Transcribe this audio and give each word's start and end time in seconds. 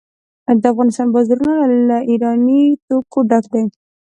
د 0.61 0.63
افغانستان 0.73 1.07
بازارونه 1.15 1.55
له 1.89 1.97
ایراني 2.09 2.63
توکو 2.87 3.19
ډک 3.29 3.45
دي. 3.53 3.63